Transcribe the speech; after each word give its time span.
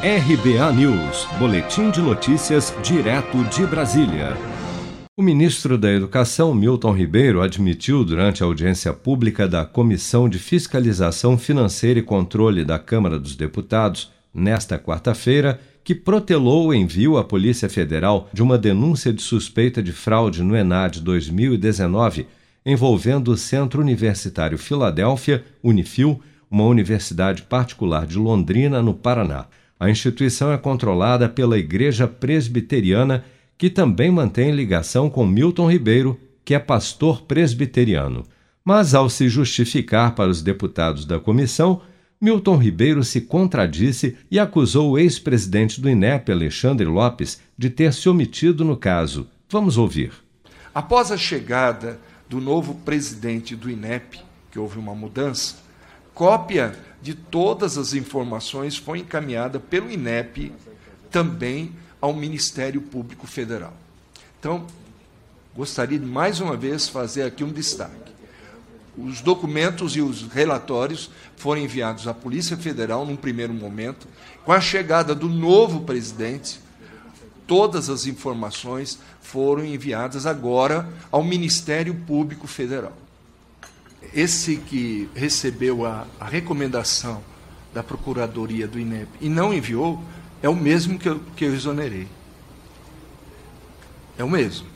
RBA 0.00 0.72
News, 0.74 1.26
Boletim 1.40 1.90
de 1.90 2.00
Notícias, 2.00 2.72
direto 2.84 3.42
de 3.46 3.66
Brasília. 3.66 4.36
O 5.16 5.20
ministro 5.20 5.76
da 5.76 5.90
Educação, 5.90 6.54
Milton 6.54 6.92
Ribeiro, 6.92 7.42
admitiu 7.42 8.04
durante 8.04 8.40
a 8.40 8.46
audiência 8.46 8.92
pública 8.92 9.48
da 9.48 9.66
Comissão 9.66 10.28
de 10.28 10.38
Fiscalização 10.38 11.36
Financeira 11.36 11.98
e 11.98 12.02
Controle 12.04 12.64
da 12.64 12.78
Câmara 12.78 13.18
dos 13.18 13.34
Deputados, 13.34 14.12
nesta 14.32 14.78
quarta-feira, 14.78 15.58
que 15.82 15.96
protelou 15.96 16.68
o 16.68 16.74
envio 16.74 17.18
à 17.18 17.24
Polícia 17.24 17.68
Federal 17.68 18.30
de 18.32 18.40
uma 18.40 18.56
denúncia 18.56 19.12
de 19.12 19.20
suspeita 19.20 19.82
de 19.82 19.90
fraude 19.90 20.44
no 20.44 20.54
ENAD 20.54 21.00
2019, 21.00 22.28
envolvendo 22.64 23.32
o 23.32 23.36
Centro 23.36 23.80
Universitário 23.82 24.58
Filadélfia, 24.58 25.44
Unifil, 25.60 26.22
uma 26.48 26.66
universidade 26.66 27.42
particular 27.42 28.06
de 28.06 28.16
Londrina, 28.16 28.80
no 28.80 28.94
Paraná. 28.94 29.46
A 29.78 29.88
instituição 29.88 30.52
é 30.52 30.58
controlada 30.58 31.28
pela 31.28 31.58
Igreja 31.58 32.08
Presbiteriana, 32.08 33.24
que 33.56 33.70
também 33.70 34.10
mantém 34.10 34.50
ligação 34.50 35.08
com 35.08 35.26
Milton 35.26 35.70
Ribeiro, 35.70 36.18
que 36.44 36.54
é 36.54 36.58
pastor 36.58 37.22
presbiteriano. 37.22 38.24
Mas, 38.64 38.94
ao 38.94 39.08
se 39.08 39.28
justificar 39.28 40.14
para 40.14 40.30
os 40.30 40.42
deputados 40.42 41.04
da 41.04 41.18
comissão, 41.20 41.80
Milton 42.20 42.56
Ribeiro 42.56 43.04
se 43.04 43.20
contradisse 43.20 44.16
e 44.30 44.38
acusou 44.38 44.90
o 44.90 44.98
ex-presidente 44.98 45.80
do 45.80 45.88
INEP, 45.88 46.32
Alexandre 46.32 46.86
Lopes, 46.86 47.40
de 47.56 47.70
ter 47.70 47.92
se 47.92 48.08
omitido 48.08 48.64
no 48.64 48.76
caso. 48.76 49.28
Vamos 49.48 49.78
ouvir. 49.78 50.12
Após 50.74 51.12
a 51.12 51.16
chegada 51.16 52.00
do 52.28 52.40
novo 52.40 52.74
presidente 52.74 53.54
do 53.54 53.70
INEP, 53.70 54.20
que 54.50 54.58
houve 54.58 54.78
uma 54.78 54.94
mudança, 54.94 55.56
cópia 56.18 56.76
de 57.00 57.14
todas 57.14 57.78
as 57.78 57.94
informações 57.94 58.76
foi 58.76 58.98
encaminhada 58.98 59.60
pelo 59.60 59.88
INEP 59.88 60.52
também 61.12 61.72
ao 62.00 62.12
Ministério 62.12 62.80
Público 62.80 63.24
Federal. 63.24 63.72
Então, 64.40 64.66
gostaria 65.54 65.96
de 65.96 66.04
mais 66.04 66.40
uma 66.40 66.56
vez 66.56 66.88
fazer 66.88 67.22
aqui 67.22 67.44
um 67.44 67.52
destaque. 67.52 68.10
Os 68.96 69.20
documentos 69.20 69.94
e 69.94 70.00
os 70.00 70.22
relatórios 70.22 71.08
foram 71.36 71.60
enviados 71.60 72.08
à 72.08 72.12
Polícia 72.12 72.56
Federal 72.56 73.06
num 73.06 73.14
primeiro 73.14 73.54
momento. 73.54 74.08
Com 74.44 74.50
a 74.50 74.60
chegada 74.60 75.14
do 75.14 75.28
novo 75.28 75.82
presidente, 75.82 76.58
todas 77.46 77.88
as 77.88 78.06
informações 78.06 78.98
foram 79.22 79.64
enviadas 79.64 80.26
agora 80.26 80.88
ao 81.12 81.22
Ministério 81.22 81.94
Público 81.94 82.48
Federal 82.48 83.07
esse 84.14 84.56
que 84.56 85.08
recebeu 85.14 85.84
a, 85.84 86.06
a 86.18 86.26
recomendação 86.26 87.22
da 87.72 87.82
Procuradoria 87.82 88.66
do 88.66 88.78
INEP 88.78 89.08
e 89.20 89.28
não 89.28 89.52
enviou, 89.52 90.02
é 90.42 90.48
o 90.48 90.56
mesmo 90.56 90.98
que 90.98 91.08
eu, 91.08 91.20
que 91.36 91.44
eu 91.44 91.54
exonerei. 91.54 92.06
É 94.16 94.24
o 94.24 94.30
mesmo. 94.30 94.66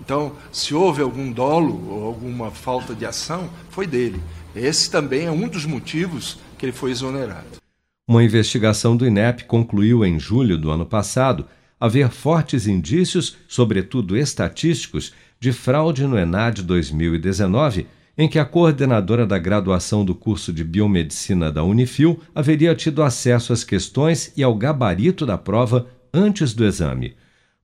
Então, 0.00 0.32
se 0.50 0.74
houve 0.74 1.02
algum 1.02 1.30
dolo 1.30 1.88
ou 1.88 2.04
alguma 2.04 2.50
falta 2.50 2.94
de 2.94 3.06
ação, 3.06 3.48
foi 3.70 3.86
dele. 3.86 4.20
Esse 4.54 4.90
também 4.90 5.26
é 5.26 5.30
um 5.30 5.48
dos 5.48 5.64
motivos 5.64 6.38
que 6.58 6.66
ele 6.66 6.72
foi 6.72 6.90
exonerado. 6.90 7.60
Uma 8.08 8.24
investigação 8.24 8.96
do 8.96 9.06
INEP 9.06 9.44
concluiu 9.44 10.04
em 10.04 10.18
julho 10.18 10.58
do 10.58 10.70
ano 10.70 10.84
passado 10.84 11.46
haver 11.78 12.10
fortes 12.10 12.66
indícios, 12.66 13.36
sobretudo 13.48 14.16
estatísticos, 14.16 15.14
de 15.38 15.52
fraude 15.52 16.06
no 16.06 16.18
ENAD 16.18 16.62
2019 16.62 17.86
em 18.20 18.28
que 18.28 18.38
a 18.38 18.44
coordenadora 18.44 19.26
da 19.26 19.38
graduação 19.38 20.04
do 20.04 20.14
curso 20.14 20.52
de 20.52 20.62
biomedicina 20.62 21.50
da 21.50 21.64
Unifil 21.64 22.20
haveria 22.34 22.74
tido 22.74 23.02
acesso 23.02 23.50
às 23.50 23.64
questões 23.64 24.30
e 24.36 24.42
ao 24.42 24.54
gabarito 24.54 25.24
da 25.24 25.38
prova 25.38 25.86
antes 26.12 26.52
do 26.52 26.66
exame. 26.66 27.14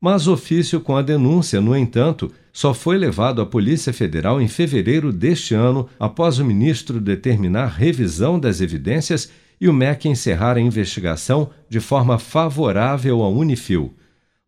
Mas 0.00 0.26
ofício 0.26 0.80
com 0.80 0.96
a 0.96 1.02
denúncia, 1.02 1.60
no 1.60 1.76
entanto, 1.76 2.32
só 2.54 2.72
foi 2.72 2.96
levado 2.96 3.42
à 3.42 3.44
Polícia 3.44 3.92
Federal 3.92 4.40
em 4.40 4.48
fevereiro 4.48 5.12
deste 5.12 5.52
ano, 5.52 5.90
após 6.00 6.38
o 6.38 6.44
ministro 6.44 7.02
determinar 7.02 7.66
revisão 7.66 8.40
das 8.40 8.62
evidências 8.62 9.30
e 9.60 9.68
o 9.68 9.74
MEC 9.74 10.08
encerrar 10.08 10.56
a 10.56 10.60
investigação 10.60 11.50
de 11.68 11.80
forma 11.80 12.18
favorável 12.18 13.22
à 13.22 13.28
Unifil. 13.28 13.94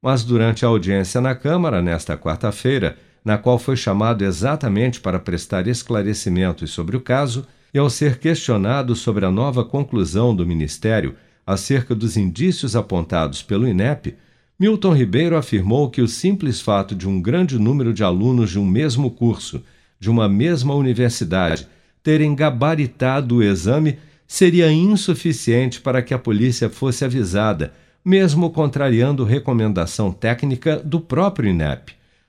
Mas 0.00 0.24
durante 0.24 0.64
a 0.64 0.68
audiência 0.68 1.20
na 1.20 1.34
Câmara, 1.34 1.82
nesta 1.82 2.16
quarta-feira, 2.16 2.96
na 3.28 3.36
qual 3.36 3.58
foi 3.58 3.76
chamado 3.76 4.24
exatamente 4.24 5.02
para 5.02 5.18
prestar 5.18 5.66
esclarecimentos 5.66 6.70
sobre 6.70 6.96
o 6.96 7.00
caso, 7.02 7.46
e 7.74 7.78
ao 7.78 7.90
ser 7.90 8.18
questionado 8.18 8.96
sobre 8.96 9.26
a 9.26 9.30
nova 9.30 9.62
conclusão 9.62 10.34
do 10.34 10.46
Ministério 10.46 11.14
acerca 11.46 11.94
dos 11.94 12.16
indícios 12.16 12.74
apontados 12.74 13.42
pelo 13.42 13.68
INEP, 13.68 14.14
Milton 14.58 14.94
Ribeiro 14.94 15.36
afirmou 15.36 15.90
que 15.90 16.00
o 16.00 16.08
simples 16.08 16.62
fato 16.62 16.94
de 16.94 17.06
um 17.06 17.20
grande 17.20 17.58
número 17.58 17.92
de 17.92 18.02
alunos 18.02 18.48
de 18.48 18.58
um 18.58 18.64
mesmo 18.64 19.10
curso, 19.10 19.62
de 20.00 20.08
uma 20.08 20.26
mesma 20.26 20.74
universidade, 20.74 21.68
terem 22.02 22.34
gabaritado 22.34 23.36
o 23.36 23.42
exame 23.42 23.98
seria 24.26 24.72
insuficiente 24.72 25.82
para 25.82 26.00
que 26.00 26.14
a 26.14 26.18
polícia 26.18 26.70
fosse 26.70 27.04
avisada, 27.04 27.74
mesmo 28.02 28.48
contrariando 28.48 29.22
recomendação 29.22 30.10
técnica 30.10 30.78
do 30.78 30.98
próprio 30.98 31.50
INEP. 31.50 31.97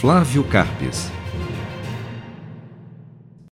Flávio 0.00 0.42
Carpes. 0.44 1.19